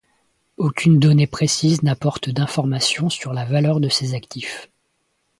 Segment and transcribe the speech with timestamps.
[0.57, 4.67] Aucune donnée précise n’apporte d’information sur la valeur de ses actifs.